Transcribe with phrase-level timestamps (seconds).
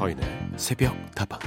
[0.00, 0.24] 서인의
[0.56, 1.38] 새벽 다방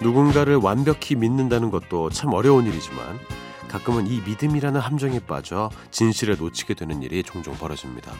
[0.00, 3.18] 누군가를 완벽히 믿는다는 것도 참 어려운 일이지만
[3.68, 8.10] 가끔은 이 믿음이라는 함정에 빠져 진실을 놓치게 되는 일이 종종 벌어집니다.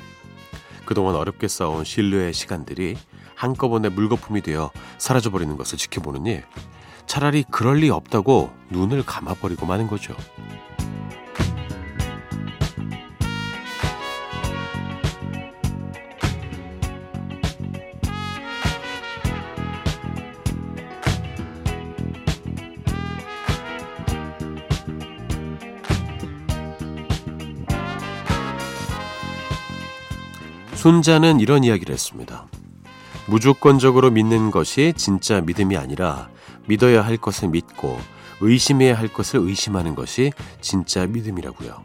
[0.85, 2.98] 그동안 어렵게 쌓아온 신뢰의 시간들이
[3.35, 6.45] 한꺼번에 물거품이 되어 사라져버리는 것을 지켜보는 일.
[7.07, 10.15] 차라리 그럴 리 없다고 눈을 감아버리고 마는 거죠.
[30.80, 32.47] 순자는 이런 이야기를 했습니다.
[33.27, 36.30] 무조건적으로 믿는 것이 진짜 믿음이 아니라
[36.68, 38.01] 믿어야 할 것을 믿고
[38.41, 40.32] 의심해야 할 것을 의심하는 것이
[40.63, 41.82] 진짜 믿음이라고요.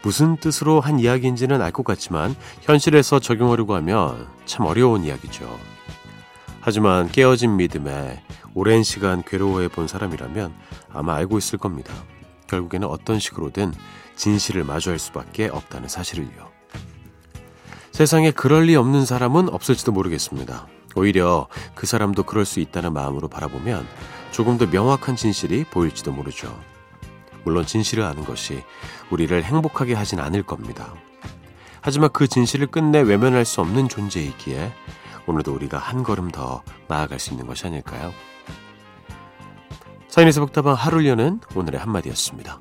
[0.00, 5.46] 무슨 뜻으로 한 이야기인지는 알 것 같지만 현실에서 적용하려고 하면 참 어려운 이야기죠.
[6.62, 8.22] 하지만 깨어진 믿음에
[8.54, 10.54] 오랜 시간 괴로워해 본 사람이라면
[10.90, 11.92] 아마 알고 있을 겁니다.
[12.46, 13.74] 결국에는 어떤 식으로든
[14.16, 16.53] 진실을 마주할 수밖에 없다는 사실을요.
[17.94, 20.66] 세상에 그럴 리 없는 사람은 없을지도 모르겠습니다.
[20.96, 23.86] 오히려 그 사람도 그럴 수 있다는 마음으로 바라보면
[24.32, 26.52] 조금 더 명확한 진실이 보일지도 모르죠.
[27.44, 28.64] 물론 진실을 아는 것이
[29.10, 30.92] 우리를 행복하게 하진 않을 겁니다.
[31.82, 34.72] 하지만 그 진실을 끝내 외면할 수 없는 존재이기에
[35.26, 38.12] 오늘도 우리가 한 걸음 더 나아갈 수 있는 것이 아닐까요?
[40.08, 42.58] 사인에서 복다방 하루를 여는 오늘의 한마디였습니다.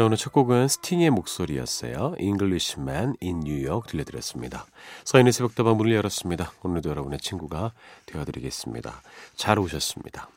[0.00, 2.14] 자, 오늘 첫 곡은 스팅의 목소리였어요.
[2.18, 4.64] Englishman in New York 들려드렸습니다.
[5.04, 6.52] 서인의 새벽다방 문을 열었습니다.
[6.62, 7.74] 오늘도 여러분의 친구가
[8.06, 9.02] 되어드리겠습니다.
[9.36, 10.30] 잘 오셨습니다.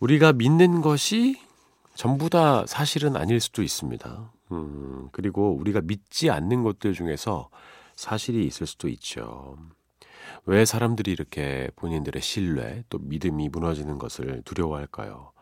[0.00, 1.42] 우리가 믿는 것이
[1.94, 4.32] 전부 다 사실은 아닐 수도 있습니다.
[4.52, 7.50] 음, 그리고 우리가 믿지 않는 것들 중에서
[7.96, 9.58] 사실이 있을 수도 있죠.
[10.46, 15.32] 왜 사람들이 이렇게 본인들의 신뢰 또 믿음이 무너지는 것을 두려워할까요?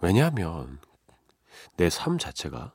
[0.00, 0.78] 왜냐하면
[1.76, 2.72] 내 삶 자체가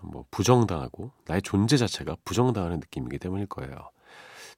[0.00, 3.90] 뭐 부정당하고 나의 존재 자체가 부정당하는 느낌이기 때문일 거예요.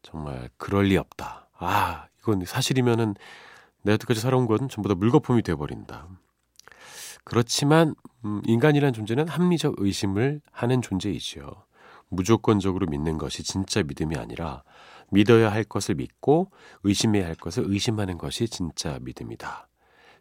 [0.02, 1.48] 정말 그럴 리 없다.
[1.58, 3.14] 아, 이건 사실이면은
[3.82, 6.08] 내가 여태까지 살아온 건 전부 다 물거품이 되어버린다.
[7.24, 11.50] 그렇지만 음, 인간이란 존재는 합리적 의심을 하는 존재이지요.
[12.08, 14.62] 무조건적으로 믿는 것이 진짜 믿음이 아니라
[15.10, 16.50] 믿어야 할 것을 믿고
[16.82, 19.68] 의심해야 할 것을 의심하는 것이 진짜 믿음이다.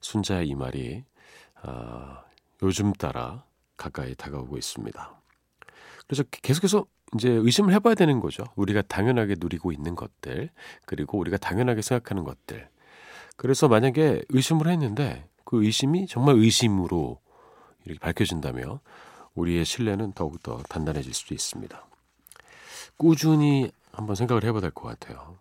[0.01, 1.03] 순자의 이 말이
[1.63, 2.17] 어,
[2.61, 3.45] 요즘 따라
[3.77, 5.21] 가까이 다가오고 있습니다.
[6.07, 8.43] 그래서 계속해서 이제 의심을 해봐야 되는 거죠.
[8.55, 10.49] 우리가 당연하게 누리고 있는 것들,
[10.85, 12.69] 그리고 우리가 당연하게 생각하는 것들.
[13.37, 17.19] 그래서 만약에 의심을 했는데 그 의심이 정말 의심으로
[17.85, 18.79] 이렇게 밝혀진다면
[19.35, 21.85] 우리의 신뢰는 더욱더 단단해질 수도 있습니다.
[22.97, 25.37] 꾸준히 한번 생각을 해봐야 될 것 같아요.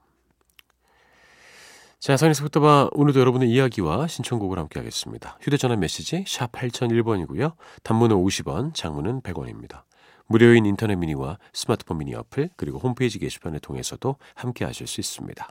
[2.03, 5.39] 자, 상에서부터 오늘도 여러분의 이야기와 신청곡을 함께 하겠습니다.
[5.41, 7.55] 휴대전화 메시지 샵 8001번이고요.
[7.85, 9.83] 단문은 50원, 장문은 100원입니다.
[10.27, 15.49] 무료인 인터넷 미니와 스마트폰 미니 어플 그리고 홈페이지 게시판을 통해서도 함께 하실 수 있습니다.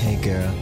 [0.00, 0.54] Hey girl.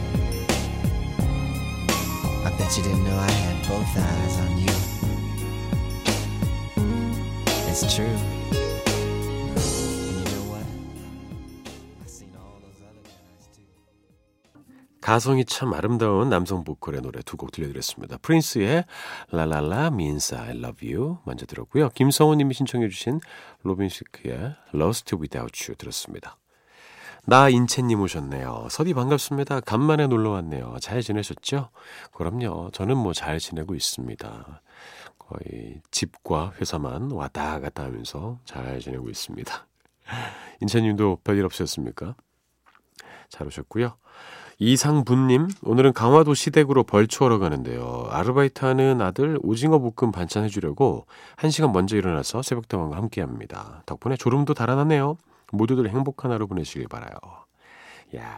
[2.45, 4.73] I bet you didn't know I had both eyes on you.
[7.69, 8.42] It's true.
[15.03, 18.15] 가성이 참 아름다운 남성 보컬의 노래 두 곡 들려드렸습니다.
[18.21, 18.85] 프린스의
[19.31, 21.89] La La La Means I Love You 먼저 들었고요.
[21.89, 23.19] 김성호 님이 신청해 주신
[23.63, 26.37] 로빈 시크의 Lost Without You 들었습니다.
[27.25, 28.67] 나 인채님 오셨네요.
[28.71, 29.59] 서디 반갑습니다.
[29.61, 30.77] 간만에 놀러 왔네요.
[30.79, 31.69] 잘 지내셨죠?
[32.13, 32.69] 그럼요.
[32.71, 34.61] 저는 뭐 잘 지내고 있습니다.
[35.19, 39.67] 거의 집과 회사만 왔다 갔다 하면서 잘 지내고 있습니다.
[40.61, 42.15] 인채님도 별일 없으셨습니까?
[43.27, 43.97] 잘 오셨고요.
[44.65, 48.07] 이상분님, 오늘은 강화도 시댁으로 벌초하러 가는데요.
[48.09, 51.05] 아르바이트 하는 아들 오징어 볶음 반찬 해주려고
[51.35, 53.83] 1시간 먼저 일어나서 새벽다방과 함께 합니다.
[53.85, 55.17] 덕분에 졸음도 달아나네요.
[55.51, 57.13] 모두들 행복한 하루 보내시길 바라요.
[58.15, 58.37] 야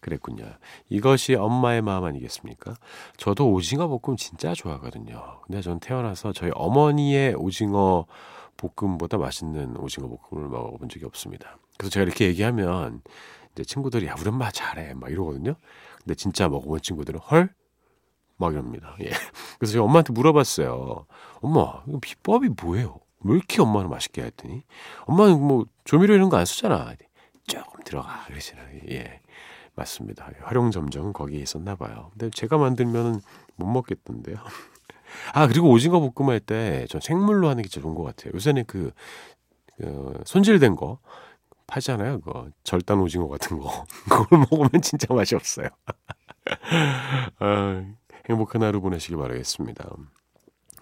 [0.00, 0.44] 그랬군요.
[0.88, 2.74] 이것이 엄마의 마음 아니겠습니까?
[3.16, 5.38] 저도 오징어 볶음 진짜 좋아하거든요.
[5.46, 8.06] 근데 전 태어나서 저희 어머니의 오징어
[8.56, 11.58] 볶음보다 맛있는 오징어 볶음을 먹어본 적이 없습니다.
[11.78, 13.02] 그래서 제가 이렇게 얘기하면
[13.54, 15.54] 이제 친구들이 야 우리 엄마 잘해 막 이러거든요.
[16.02, 17.54] 근데 진짜 먹어본 친구들은 헐?
[18.36, 18.96] 막 이럽니다.
[19.00, 19.10] 예.
[19.58, 21.06] 그래서 제가 엄마한테 물어봤어요.
[21.40, 22.98] 엄마, 이거 비법이 뭐예요?
[23.20, 24.64] 왜 이렇게 엄마는 맛있게 했더니
[25.06, 26.94] 엄마는 뭐 조미료 이런 거 안 쓰잖아.
[27.46, 28.66] 조금 들어가 그러시나요?
[28.90, 29.20] 예.
[29.76, 30.30] 맞습니다.
[30.42, 32.10] 활용 점정은 거기에 있었나 봐요.
[32.12, 33.20] 근데 제가 만들면은
[33.56, 34.36] 못 먹겠던데요.
[35.32, 38.32] 아, 그리고 오징어 볶음 할 때 전 생물로 하는 게 좋은 것 같아요.
[38.34, 38.92] 요새는 그,
[39.78, 40.98] 그 손질된 거
[41.66, 42.20] 파잖아요.
[42.20, 43.84] 그 절단 오징어 같은 거.
[44.08, 45.68] 그걸 먹으면 진짜 맛이 없어요.
[47.38, 47.84] 아,
[48.28, 49.84] 행복한 하루 보내시길 바라겠습니다.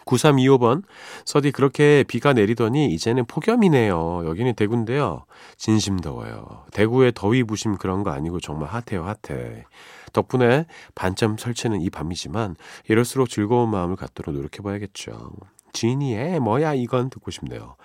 [0.05, 0.83] 9325번,
[1.25, 4.27] 서디 그렇게 비가 내리더니 이제는 폭염이네요.
[4.27, 5.25] 여기는 대구인데요.
[5.57, 6.65] 진심 더워요.
[6.73, 9.65] 대구에 더위 부심 그런 거 아니고 정말 핫해요, 핫해.
[10.13, 12.57] 덕분에 반점 설치는 이 밤이지만
[12.89, 15.31] 이럴수록 즐거운 마음을 갖도록 노력해봐야겠죠.
[15.73, 17.77] 지니의 뭐야 이건 듣고 싶네요.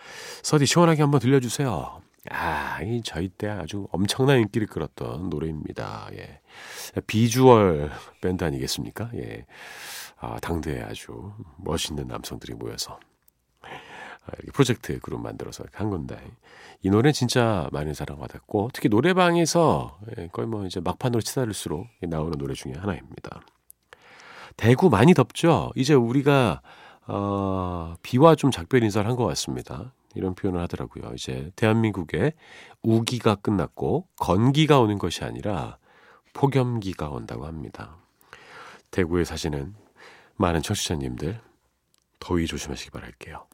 [0.43, 2.01] 서디 시원하게 한번 들려주세요.
[2.31, 6.09] 아, 이 저희 때 아주 엄청난 인기를 끌었던 노래입니다.
[6.13, 6.41] 예.
[7.07, 7.91] 비주얼
[8.21, 9.09] 밴드 아니겠습니까?
[9.15, 9.45] 예.
[10.19, 12.99] 아, 당대에 아주 멋있는 남성들이 모여서
[13.61, 16.17] 아, 이렇게 프로젝트 그룹 만들어서 한 건데
[16.81, 22.53] 이 노래 진짜 많은 사랑받았고 특히 노래방에서 예, 거의 뭐 이제 막판으로 치달을수록 나오는 노래
[22.53, 23.41] 중에 하나입니다.
[24.57, 25.71] 대구 많이 덥죠?
[25.75, 26.61] 이제 우리가
[27.05, 29.93] 어, 비와 좀 작별 인사를 한 것 같습니다.
[30.17, 31.11] 이런 표현을 하더라고요.
[31.13, 32.33] 이제 대한민국에
[32.81, 35.77] 우기가 끝났고 건기가 오는 것이 아니라
[36.33, 37.97] 폭염기가 온다고 합니다.
[38.91, 39.75] 대구에 사시는
[40.35, 41.39] 많은 청취자님들
[42.19, 43.45] 더위 조심하시기 바랄게요.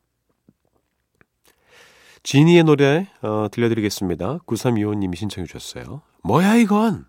[2.24, 4.40] 지니의 노래 어, 들려드리겠습니다.
[4.40, 6.02] 9325님이 신청해 주셨어요.
[6.24, 7.06] 뭐야 이건?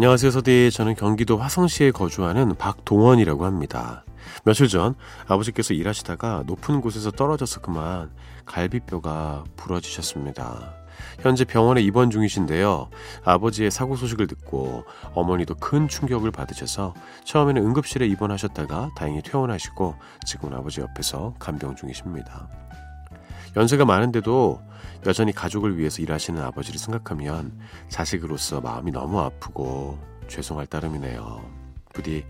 [0.00, 0.70] 안녕하세요, 서디.
[0.70, 4.02] 저는 경기도 화성시에 거주하는 박동원이라고 합니다.
[4.46, 4.94] 며칠 전
[5.28, 8.10] 아버지께서 일하시다가 높은 곳에서 떨어져서 그만
[8.46, 10.72] 갈비뼈가 부러지셨습니다.
[11.18, 12.88] 현재 병원에 입원 중이신데요.
[13.26, 16.94] 아버지의 사고 소식을 듣고 어머니도 큰 충격을 받으셔서
[17.24, 22.48] 처음에는 응급실에 입원하셨다가 다행히 퇴원하시고 지금은 아버지 옆에서 간병 중이십니다.
[23.54, 24.62] 연세가 많은데도
[25.06, 27.58] 여전히 가족을 위해서 일하시는 아버지를 생각하면
[27.88, 29.98] 자식으로서 마음이 너무 아프고
[30.28, 31.42] 죄송할 따름이네요.
[31.92, 32.24] 부디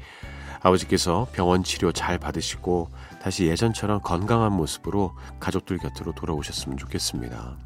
[0.62, 2.90] 아버지께서 병원 치료 잘 받으시고
[3.22, 7.56] 다시 예전처럼 건강한 모습으로 가족들 곁으로 돌아오셨으면 좋겠습니다.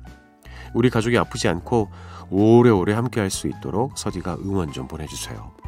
[0.74, 1.88] 우리 가족이 아프지 않고
[2.30, 5.63] 오래오래 함께 할 수 있도록 서디가 응원 좀 보내주세요.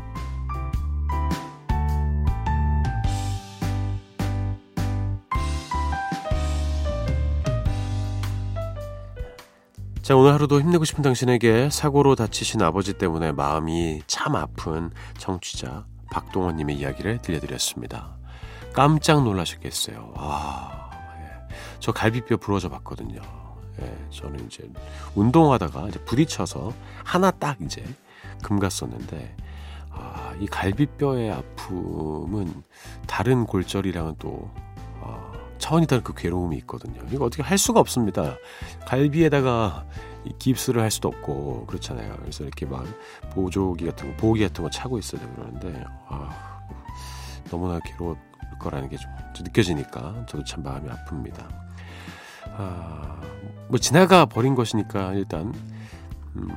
[10.06, 16.76] 자, 오늘 하루도 힘내고 싶은 당신에게 사고로 다치신 아버지 때문에 마음이 참 아픈 청취자 박동원님의
[16.76, 18.16] 이야기를 들려드렸습니다.
[18.72, 20.12] 깜짝 놀라셨겠어요.
[20.14, 21.54] 와, 예.
[21.80, 23.20] 저 갈비뼈 부러져 봤거든요.
[23.82, 24.70] 예, 저는 이제
[25.16, 26.72] 운동하다가 이제 부딪혀서
[27.02, 27.84] 하나 딱 이제
[28.44, 29.34] 금 갔었는데,
[29.90, 32.62] 아, 이 갈비뼈의 아픔은
[33.08, 34.52] 다른 골절이랑은 또
[35.66, 37.00] 차원이 다른 그 괴로움이 있거든요.
[37.10, 38.36] 이거 어떻게 할 수가 없습니다.
[38.86, 39.84] 갈비에다가
[40.38, 42.14] 깁스를 할 수도 없고 그렇잖아요.
[42.20, 42.84] 그래서 이렇게 막
[43.32, 46.62] 보조기 같은 거, 보호기 같은 거 차고 있어야 되고 그러는데 아,
[47.50, 48.16] 너무나 괴로울
[48.60, 51.46] 거라는 게 좀 느껴지니까 저도 참 마음이 아픕니다.
[52.56, 53.20] 아,
[53.68, 55.52] 뭐 지나가 버린 것이니까 일단
[56.36, 56.48] 음,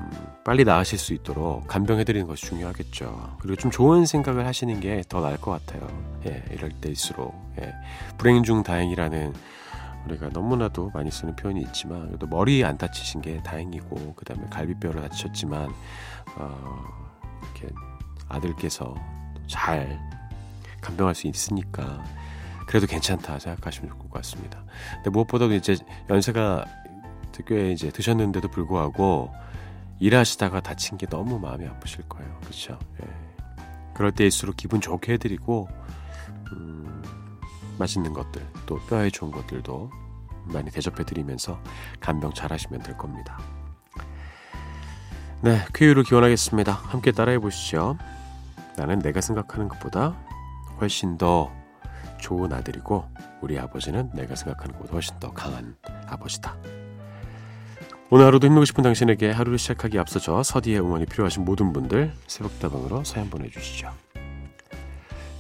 [0.45, 3.37] 빨리 나으실 수 있도록 간병해드리는 것이 중요하겠죠.
[3.41, 5.87] 그리고 좀 좋은 생각을 하시는 게 더 나을 것 같아요.
[6.27, 7.38] 예, 이럴 때일수록.
[7.61, 7.73] 예,
[8.17, 9.33] 불행 중 다행이라는
[10.05, 15.01] 우리가 너무나도 많이 쓰는 표현이 있지만, 그래도 머리 안 다치신 게 다행이고, 그 다음에 갈비뼈를
[15.01, 15.69] 다치셨지만,
[16.37, 16.85] 어,
[17.43, 17.73] 이렇게
[18.27, 18.95] 아들께서
[19.47, 19.99] 잘
[20.81, 22.03] 간병할 수 있으니까,
[22.67, 24.63] 그래도 괜찮다 생각하시면 좋을 것 같습니다.
[24.95, 25.75] 근데 무엇보다도 이제
[26.09, 26.65] 연세가
[27.47, 29.31] 꽤 이제 드셨는데도 불구하고,
[29.99, 32.37] 일하시다가 다친 게 너무 마음이 아프실 거예요.
[32.41, 32.79] 그렇죠?
[33.03, 33.29] 예.
[33.93, 35.67] 그럴 때일수록 기분 좋게 해드리고
[36.53, 37.03] 음,
[37.79, 39.89] 맛있는 것들 또 뼈에 좋은 것들도
[40.45, 41.59] 많이 대접해 드리면서
[41.99, 43.39] 간병 잘 하시면 될 겁니다.
[45.41, 46.71] 네, 퀴유를 기원하겠습니다.
[46.71, 47.97] 함께 따라해 보시죠.
[48.77, 50.17] 나는 내가 생각하는 것보다
[50.79, 51.51] 훨씬 더
[52.19, 53.05] 좋은 아들이고
[53.41, 55.75] 우리 아버지는 내가 생각하는 것보다 훨씬 더 강한
[56.07, 56.57] 아버지다.
[58.09, 63.29] 오늘 하루도 힘내고 싶은 당신에게 하루를 시작하기 앞서서 서디의 응원이 필요하신 모든 분들 새벽다방으로 사연
[63.29, 63.93] 보내주시죠.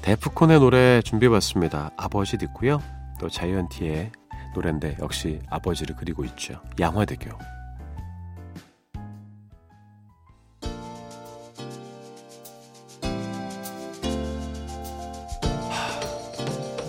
[0.01, 1.91] 데프콘의 노래 준비해봤습니다.
[1.97, 2.81] 아버지 듣고요.
[3.19, 4.11] 또 자이언티의
[4.55, 6.61] 노래인데 역시 아버지를 그리고 있죠.
[6.79, 7.29] 양화대교.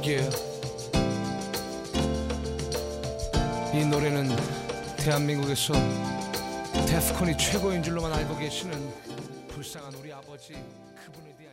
[0.03, 0.29] yeah.
[3.73, 4.29] 이 노래는
[4.97, 5.75] 대한민국에서
[6.89, 8.73] 데프콘이 최고인 줄로만 알고 계시는
[9.49, 10.55] 불쌍한 우리 아버지
[11.05, 11.50] 그분에 대한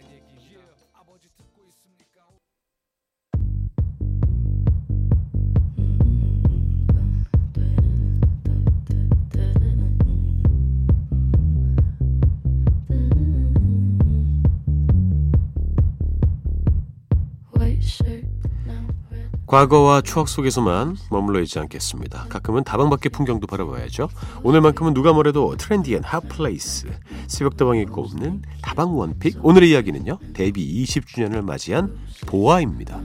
[19.48, 22.26] 과거와 추억 속에서만 머물러 있지 않겠습니다.
[22.28, 24.10] 가끔은 다방 밖의 풍경도 바라봐야죠.
[24.44, 26.88] 오늘만큼은 누가 뭐래도 trendy한 hot place
[27.28, 30.20] 새벽다방이 꼽는 다방 one pick 오늘의 이야기는요.
[30.34, 33.02] 데뷔 20주년을 맞이한 보아입니다.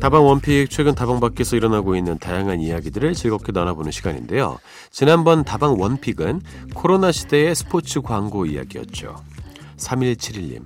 [0.00, 4.58] 다방 one pick 최근 다방 밖에서 일어나고 있는 다양한 이야기들을 즐겁게 나눠보는 시간인데요.
[4.90, 6.40] 지난번 다방 원픽은
[6.74, 9.14] 코로나 시대의 스포츠 광고 이야기였죠.
[9.76, 10.64] 3171님.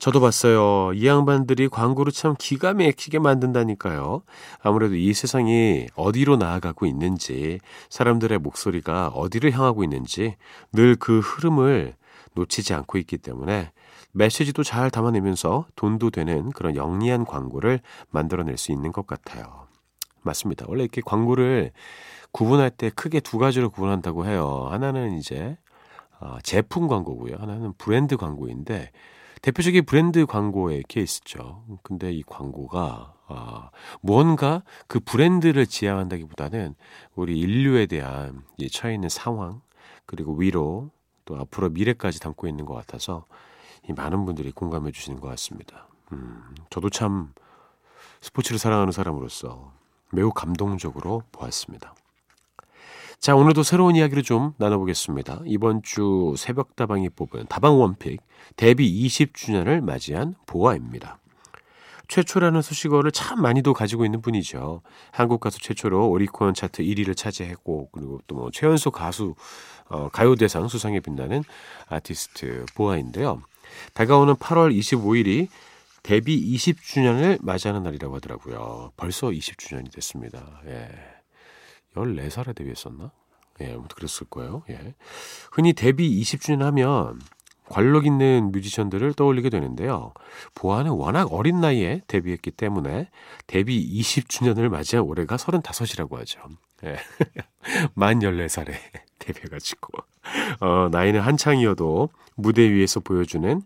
[0.00, 0.92] 저도 봤어요.
[0.92, 4.22] 이 양반들이 광고를 참 기가 막히게 만든다니까요.
[4.60, 7.60] 아무래도 이 세상이 어디로 나아가고 있는지,
[7.90, 10.34] 사람들의 목소리가 어디를 향하고 있는지
[10.72, 11.94] 늘 그 흐름을
[12.34, 13.70] 놓치지 않고 있기 때문에
[14.12, 19.66] 메시지도 잘 담아내면서 돈도 되는 그런 영리한 광고를 만들어낼 수 있는 것 같아요.
[20.22, 20.66] 맞습니다.
[20.68, 21.72] 원래 이렇게 광고를
[22.32, 24.68] 구분할 때 크게 두 가지로 구분한다고 해요.
[24.70, 25.56] 하나는 이제
[26.20, 27.36] 어, 제품 광고고요.
[27.38, 28.90] 하나는 브랜드 광고인데
[29.42, 31.64] 대표적인 브랜드 광고의 케이스죠.
[31.82, 36.74] 근데 이 광고가 아, 무언가 그 브랜드를 지향한다기보다는
[37.14, 39.60] 우리 인류에 대한 이 처해 있는 상황
[40.06, 40.90] 그리고 위로
[41.24, 43.47] 또 앞으로 미래까지 담고 있는 것 같아서 이
[43.96, 45.88] 많은 분들이 공감해 주시는 것 같습니다.
[46.12, 47.32] 음, 저도 참
[48.20, 49.72] 스포츠를 사랑하는 사람으로서
[50.12, 51.94] 매우 감동적으로 보았습니다.
[53.20, 55.40] 자, 오늘도 새로운 이야기를 좀 나눠보겠습니다.
[55.44, 58.20] 이번 주 새벽 다방이 뽑은 다방 원픽
[58.56, 61.18] 데뷔 20주년을 맞이한 보아입니다.
[62.06, 64.80] 최초라는 수식어를 참 많이도 가지고 있는 분이죠.
[65.10, 69.34] 한국 가수 최초로 오리콘 차트 1위를 차지했고 그리고 또 뭐 최연소 가수
[69.88, 71.42] 어, 가요 대상 수상에 빛나는
[71.88, 73.42] 아티스트 보아인데요.
[73.94, 75.48] 다가오는 8월 25일이
[76.02, 78.92] 데뷔 20주년을 맞이하는 날이라고 하더라고요.
[78.96, 80.62] 벌써 20주년이 됐습니다.
[80.66, 80.88] 예.
[81.94, 83.10] 14살에 데뷔했었나?
[83.60, 84.62] 예, 아무튼 그랬을 거예요.
[84.70, 84.94] 예.
[85.52, 87.20] 흔히 데뷔 20주년 하면
[87.68, 90.12] 관록 있는 뮤지션들을 떠올리게 되는데요.
[90.54, 93.10] 보아는 워낙 어린 나이에 데뷔했기 때문에
[93.46, 96.40] 데뷔 20주년을 맞이한 올해가 35이라고 하죠.
[96.84, 96.96] 예.
[97.94, 98.72] 만 14살에
[99.18, 99.92] 데뷔해가지고.
[100.60, 103.62] 어, 나이는 한창이어도 무대 위에서 보여주는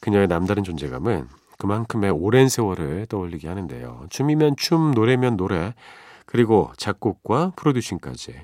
[0.00, 1.28] 그녀의 남다른 존재감은
[1.58, 4.06] 그만큼의 오랜 세월을 떠올리게 하는데요.
[4.08, 5.74] 춤이면 춤, 노래면 노래,
[6.24, 8.34] 그리고 작곡과 프로듀싱까지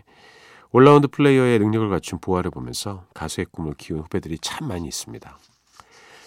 [0.70, 5.38] all-round player의 능력을 갖춘 보아를 보면서 가수의 꿈을 키운 후배들이 참 많이 있습니다.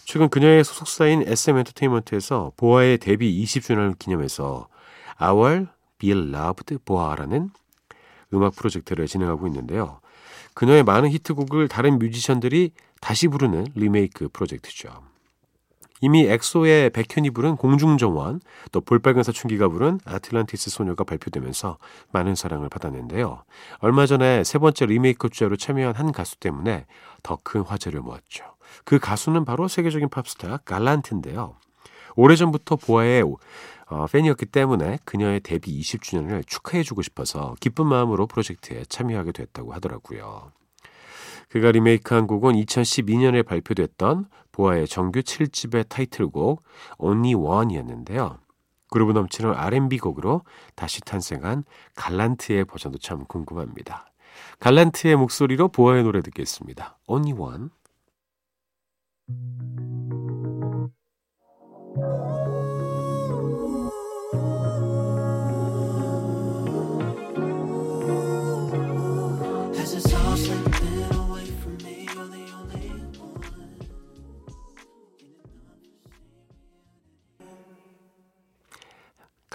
[0.06, 4.68] 최근 그녀의 소속사인 SM 엔터테인먼트에서 보아의 데뷔 20주년을 기념해서
[5.22, 5.68] Our
[6.00, 7.52] Beloved 보아라는
[8.34, 10.00] 음악 프로젝트를 진행하고 있는데요.
[10.54, 12.72] 그녀의 많은 히트곡을 다른 뮤지션들이
[13.02, 14.90] 다시 부르는 리메이크 프로젝트죠.
[16.02, 18.40] 이미 엑소의 백현이 부른 공중정원,
[18.72, 21.78] 또 볼빨간 사춘기가 부른 아틀란티스 소녀가 발표되면서
[22.12, 23.44] 많은 사랑을 받았는데요.
[23.80, 26.86] 얼마 전에 세 번째 리메이크 주자로 참여한 한 가수 때문에
[27.22, 28.46] 더 큰 화제를 모았죠.
[28.86, 31.56] 그 가수는 바로 세계적인 팝스타 갈란트인데요.
[32.16, 33.24] 오래전부터 보아의
[33.90, 40.52] 어, 팬이었기 때문에 그녀의 데뷔 20주년을 축하해주고 싶어서 기쁜 마음으로 프로젝트에 참여하게 됐다고 하더라고요.
[41.50, 46.64] 그가 리메이크한 곡은 2012년에 발표됐던 보아의 정규 7집의 타이틀곡
[47.00, 48.38] Only One이었는데요.
[48.92, 50.44] 그루브 넘치는 R&B 곡으로
[50.76, 51.64] 다시 탄생한
[51.96, 54.12] 갈란트의 버전도 참 궁금합니다.
[54.60, 57.00] 갈란트의 목소리로 보아의 노래 듣겠습니다.
[57.08, 57.70] Only One.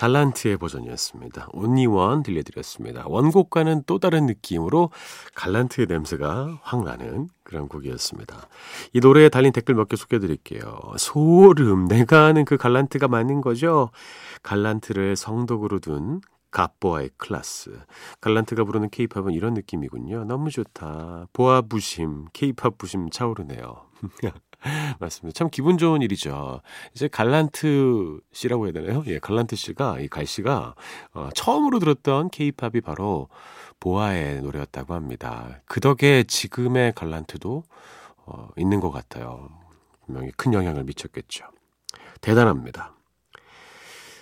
[0.05, 1.49] 갈란트의 버전이었습니다.
[1.55, 3.05] One 들려드렸습니다.
[3.07, 4.91] 원곡과는 또 다른 느낌으로
[5.35, 8.37] 갈란트의 냄새가 확 나는 그런 곡이었습니다.
[8.93, 10.79] 이 노래에 달린 댓글 몇 개 소개해드릴게요.
[10.99, 13.89] 소름, 내가 아는 그 갈란트가 맞는 거죠?
[14.43, 16.21] 갈란트를 성덕으로 둔
[16.51, 17.71] 갑보아의 클라스.
[18.21, 20.25] 갈란트가 부르는 케이팝은 이런 느낌이군요.
[20.25, 21.29] 너무 좋다.
[21.33, 23.87] 보아 부심, 케이팝 부심 차오르네요.
[24.99, 25.37] 맞습니다.
[25.37, 26.61] 참 기분 좋은 일이죠.
[26.95, 29.05] 이제 갈란트 씨라고 해야 되나요?
[29.07, 30.75] 예, 갈란트 씨가 이 갈 씨가
[31.13, 33.29] 어, 처음으로 들었던 케이팝이 바로
[33.81, 35.61] 보아의 노래였다고 합니다.
[35.67, 37.63] 그 덕에 지금의 갈란트도
[38.27, 39.51] 어, 있는 것 같아요.
[40.07, 41.45] 분명히 큰 영향을 미쳤겠죠.
[42.21, 42.95] 대단합니다.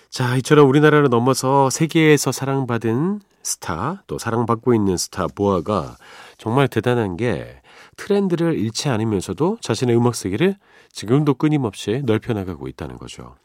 [0.09, 5.97] 자, 이처럼 우리나라를 넘어서 세계에서 사랑받은 스타, 또 사랑받고 있는 스타 보아가
[6.37, 7.61] 정말 대단한 게
[7.97, 10.55] 트렌드를 잃지 않으면서도 자신의 음악 세계를
[10.91, 13.35] 지금도 끊임없이 넓혀나가고 있다는 거죠.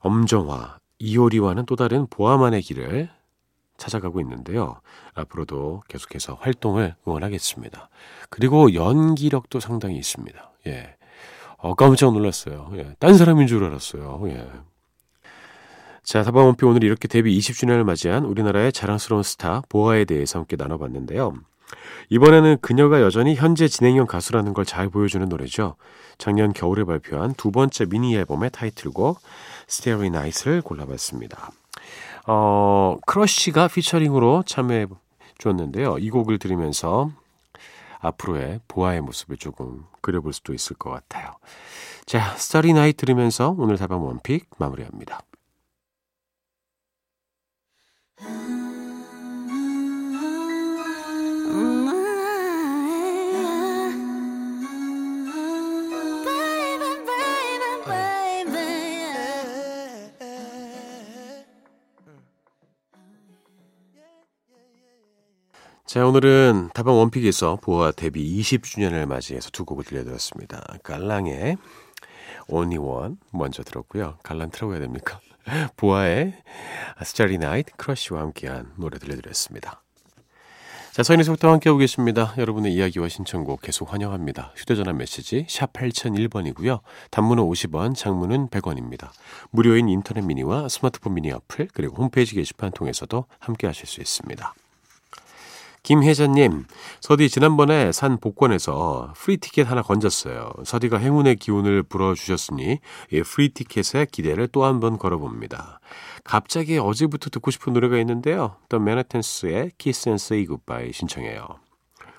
[0.00, 3.10] 엄정화, 이효리와는 또 다른 보아만의 길을
[3.76, 4.80] 찾아가고 있는데요.
[5.14, 7.88] 앞으로도 계속해서 활동을 응원하겠습니다.
[8.28, 10.52] 그리고 연기력도 상당히 있습니다.
[10.66, 10.96] 예.
[11.56, 12.70] 어, 깜짝 놀랐어요.
[12.74, 12.94] 예.
[12.98, 14.20] 딴 사람인 줄 알았어요.
[14.26, 14.48] 예.
[16.02, 21.34] 자, 다방원피 오늘 이렇게 데뷔 20주년을 맞이한 우리나라의 자랑스러운 스타 보아에 대해서 함께 나눠봤는데요.
[22.10, 25.76] 이번에는 그녀가 여전히 현재 진행형 가수라는 걸 잘 보여주는 노래죠.
[26.18, 29.20] 작년 겨울에 발표한 두 번째 미니 앨범의 타이틀곡
[29.68, 31.50] Starry Night을 골라봤습니다.
[32.26, 34.86] 어, 크러쉬가 피처링으로 참여해
[35.38, 35.98] 줬는데요.
[35.98, 37.10] 이 곡을 들으면서
[38.00, 41.32] 앞으로의 보아의 모습을 조금 그려볼 수도 있을 것 같아요.
[42.06, 45.20] 자, Starry Night 들으면서 오늘 다방 원픽 마무리합니다.
[65.88, 70.62] 자, 오늘은 다방 원픽에서 보아 데뷔 20주년을 맞이해서 두 곡을 들려드렸습니다.
[70.82, 71.56] 갈랑의
[72.46, 74.18] Only One 먼저 들었고요.
[74.22, 75.18] 갈란트라고 해야 됩니까?
[75.78, 76.34] 보아의
[77.00, 79.82] Starry Night 크러쉬와 함께한 노래 들려드렸습니다.
[80.92, 82.34] 자, 서인에서부터 함께하고 계십니다.
[82.36, 84.52] 여러분의 이야기와 신청곡 계속 환영합니다.
[84.56, 86.80] 휴대전화 메시지 샵 8001번이고요.
[87.10, 89.08] 단문은 50원, 장문은 100원입니다.
[89.48, 94.54] 무료인 인터넷 미니와 스마트폰 미니 어플 그리고 홈페이지 게시판 통해서도 함께하실 수 있습니다.
[95.82, 96.64] 김혜자님,
[97.00, 100.52] 서디 지난번에 산 복권에서 free ticket 하나 건졌어요.
[100.64, 102.78] 서디가 행운의 기운을 불어주셨으니
[103.12, 105.80] 이 free ticket의 기대를 또 한 번 걸어봅니다.
[106.24, 108.56] 갑자기 어제부터 듣고 싶은 노래가 있는데요.
[108.68, 111.46] The Manhattans의 Kiss and Say Goodbye 신청해요.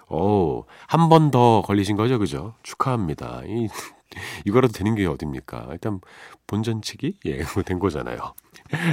[0.10, 2.56] 오, 한 번 더 걸리신 거죠, 그죠?
[2.64, 3.44] 축하합니다.
[3.46, 3.68] 이,
[4.48, 5.68] 이거라도 되는 게 어딥니까?
[5.72, 6.00] 일단
[6.48, 7.18] 본전치기?
[7.26, 8.34] 예, 된 거잖아요.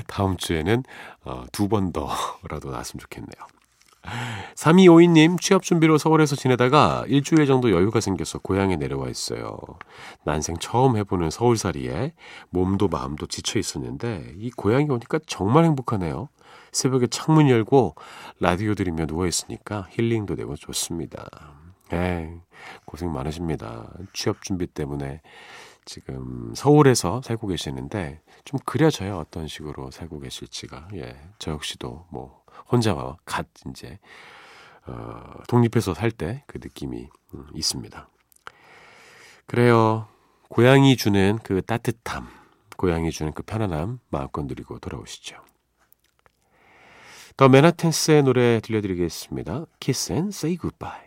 [0.07, 0.83] 다음 주에는
[1.25, 3.47] 어, 두 번 더라도 나왔으면 좋겠네요.
[4.55, 9.59] 3252님, 취업 준비로 서울에서 지내다가 일주일 정도 여유가 생겨서 고향에 내려와 있어요.
[10.25, 12.15] 난생 처음 해보는 서울살이에
[12.51, 16.29] 몸도 마음도 지쳐 있었는데 이 고향에 오니까 정말 행복하네요.
[16.73, 17.95] 새벽에 창문 열고
[18.41, 21.29] 라디오 들으며 누워있으니까 힐링도 되고 좋습니다.
[21.93, 22.41] 에이,
[22.85, 23.93] 고생 많으십니다.
[24.13, 25.21] 취업 준비 때문에
[25.85, 29.19] 지금 서울에서 살고 계시는데 좀 그려져요.
[29.19, 30.89] 어떤 식으로 살고 계실지가.
[30.95, 33.99] 예, 저 역시도 뭐 혼자와 갓 이제
[34.87, 38.09] 어, 독립해서 살 때 그 느낌이 음, 있습니다.
[39.47, 40.09] 그래요.
[40.49, 42.29] 고향이 주는 그 따뜻함,
[42.77, 45.37] 고향이 주는 그 편안함 마음껏 누리고 돌아오시죠.
[47.37, 49.67] 더 맨하탄스의 노래 들려드리겠습니다.
[49.81, 51.07] Kiss and Say Goodbye.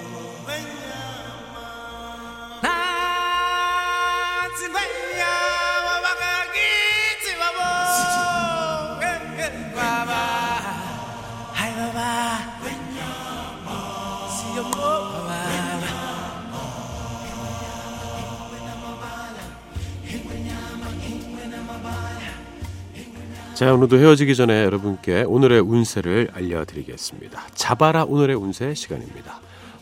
[23.61, 27.49] 자, 오늘도 헤어지기 전에 여러분께 오늘의 운세를 알려드리겠습니다.
[27.53, 29.39] 자바라 오늘의 운세 시간입니다.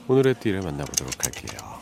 [0.10, 1.80] 오늘의 띠를 만나보도록 할게요.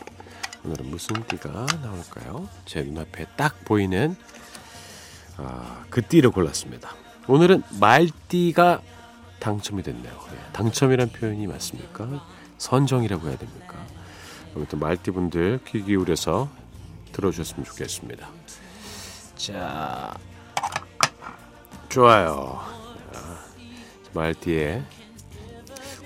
[0.64, 2.48] 오늘은 무슨 띠가 나올까요?
[2.66, 4.14] 제 눈앞에 딱 보이는
[5.38, 6.94] 아, 그 띠를 골랐습니다.
[7.26, 8.80] 오늘은 말띠가
[9.40, 10.12] 당첨이 됐네요.
[10.34, 12.24] 예, 당첨이란 표현이 맞습니까?
[12.58, 13.74] 선정이라고 해야 됩니까?
[14.54, 16.48] 아무튼 말띠분들 귀 기울여서
[17.10, 18.28] 들어주셨으면 좋겠습니다.
[19.34, 20.14] 자,
[21.88, 22.60] 좋아요.
[23.12, 23.20] 자,
[24.12, 24.84] 말띠의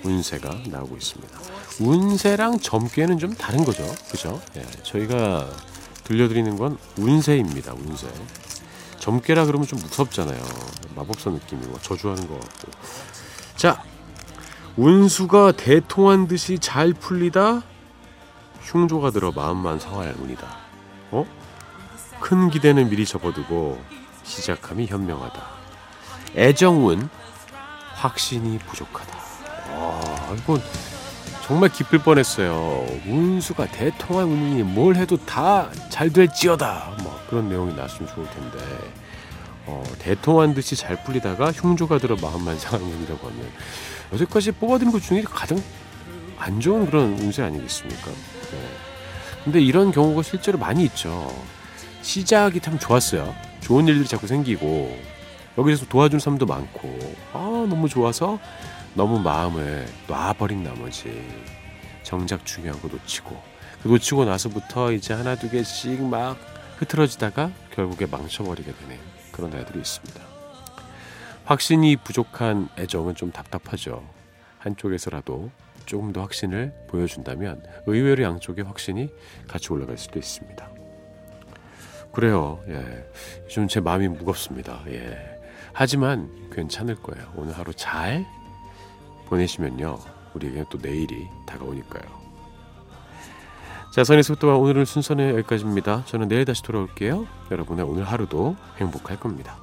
[0.03, 1.39] 운세가 나오고 있습니다.
[1.81, 3.83] 운세랑 점괘는 좀 다른 거죠.
[4.09, 4.41] 그죠?
[4.55, 5.49] 예, 저희가
[6.03, 7.73] 들려드리는 건 운세입니다.
[7.73, 8.07] 운세.
[8.99, 10.41] 점괘라 그러면 좀 무섭잖아요.
[10.95, 12.71] 마법사 느낌이고 저주하는 것 같고.
[13.55, 13.83] 자,
[14.77, 17.63] 운수가 대통한 듯이 잘 풀리다.
[18.61, 20.47] 흉조가 들어 마음만 상할 운이다.
[21.11, 21.25] 어?
[22.21, 23.81] 큰 기대는 미리 접어두고
[24.23, 25.62] 시작함이 현명하다.
[26.35, 27.09] 애정운
[27.95, 29.17] 확신이 부족하다.
[29.69, 30.61] 아, 이건
[31.45, 32.85] 정말 기쁠 뻔했어요.
[33.05, 36.95] 운수가 대통한 운이 뭘 해도 다 잘 될지어다.
[37.03, 38.57] 뭐 그런 내용이 나왔으면 좋을 텐데.
[39.65, 43.49] 어, 대통한 듯이 잘 풀리다가 흉조가 들어 마음만 상하는 운이라고 하면
[44.11, 45.61] 여태까지 뽑아드린 것 중에 가장
[46.37, 48.11] 안 좋은 그런 운세 아니겠습니까?
[48.11, 48.57] 네.
[49.45, 51.33] 근데 이런 경우가 실제로 많이 있죠.
[52.01, 53.33] 시작이 참 좋았어요.
[53.61, 54.97] 좋은 일들이 자꾸 생기고
[55.57, 56.99] 여기서 도와준 사람도 많고
[57.33, 58.39] 아 너무 좋아서
[58.95, 61.23] 너무 마음을 놔버린 나머지
[62.03, 63.35] 정작 중요한 거 놓치고
[63.81, 66.37] 그 놓치고 나서부터 이제 하나 두 개씩 막
[66.77, 68.97] 흐트러지다가 결국에 망쳐버리게 되는
[69.31, 70.21] 그런 애들이 있습니다.
[71.45, 74.07] 확신이 부족한 애정은 좀 답답하죠.
[74.59, 75.51] 한쪽에서라도
[75.85, 79.09] 조금 더 확신을 보여준다면 의외로 양쪽의 확신이
[79.47, 80.69] 같이 올라갈 수도 있습니다.
[82.13, 82.63] 그래요.
[82.69, 83.09] 예.
[83.49, 84.83] 좀제 마음이 무겁습니다.
[84.87, 85.33] 예.
[85.73, 87.25] 하지만 괜찮을 거예요.
[87.35, 88.25] 오늘 하루 잘
[89.25, 89.97] 보내시면요.
[90.35, 92.23] 우리에게 또 내일이 다가오니까요.
[93.91, 96.05] 자, 선에서부터 오늘은 순서는 여기까지입니다.
[96.05, 97.27] 저는 내일 다시 돌아올게요.
[97.51, 99.62] 여러분의 오늘 하루도 행복할 겁니다.